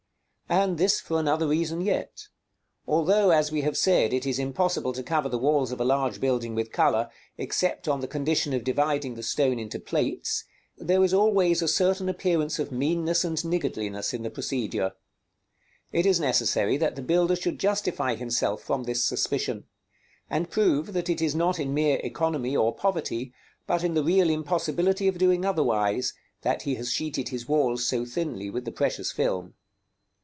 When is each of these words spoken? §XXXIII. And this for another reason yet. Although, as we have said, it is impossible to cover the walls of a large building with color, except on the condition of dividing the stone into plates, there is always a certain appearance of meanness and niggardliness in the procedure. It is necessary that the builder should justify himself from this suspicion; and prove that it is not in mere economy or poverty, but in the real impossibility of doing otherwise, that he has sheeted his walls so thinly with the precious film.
§XXXIII. 0.53 0.63
And 0.69 0.77
this 0.77 0.99
for 0.99 1.17
another 1.17 1.47
reason 1.47 1.79
yet. 1.79 2.27
Although, 2.85 3.29
as 3.29 3.53
we 3.53 3.61
have 3.61 3.77
said, 3.77 4.11
it 4.11 4.25
is 4.25 4.37
impossible 4.37 4.91
to 4.91 5.01
cover 5.01 5.29
the 5.29 5.37
walls 5.37 5.71
of 5.71 5.79
a 5.79 5.85
large 5.85 6.19
building 6.19 6.55
with 6.55 6.73
color, 6.73 7.09
except 7.37 7.87
on 7.87 8.01
the 8.01 8.07
condition 8.09 8.51
of 8.51 8.65
dividing 8.65 9.15
the 9.15 9.23
stone 9.23 9.59
into 9.59 9.79
plates, 9.79 10.43
there 10.77 11.01
is 11.05 11.13
always 11.13 11.61
a 11.61 11.69
certain 11.69 12.09
appearance 12.09 12.59
of 12.59 12.69
meanness 12.69 13.23
and 13.23 13.37
niggardliness 13.45 14.13
in 14.13 14.23
the 14.23 14.29
procedure. 14.29 14.91
It 15.93 16.05
is 16.05 16.19
necessary 16.19 16.75
that 16.75 16.97
the 16.97 17.01
builder 17.01 17.37
should 17.37 17.57
justify 17.57 18.15
himself 18.15 18.61
from 18.61 18.83
this 18.83 19.05
suspicion; 19.05 19.63
and 20.29 20.49
prove 20.49 20.91
that 20.91 21.09
it 21.09 21.21
is 21.21 21.33
not 21.33 21.61
in 21.61 21.73
mere 21.73 22.01
economy 22.03 22.57
or 22.57 22.75
poverty, 22.75 23.31
but 23.67 23.85
in 23.85 23.93
the 23.93 24.03
real 24.03 24.29
impossibility 24.29 25.07
of 25.07 25.17
doing 25.17 25.45
otherwise, 25.45 26.13
that 26.41 26.63
he 26.63 26.75
has 26.75 26.91
sheeted 26.91 27.29
his 27.29 27.47
walls 27.47 27.87
so 27.87 28.03
thinly 28.03 28.49
with 28.49 28.65
the 28.65 28.73
precious 28.73 29.13
film. 29.13 29.53